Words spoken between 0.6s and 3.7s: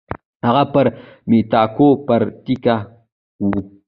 پر متکاوو پر تکیه وه.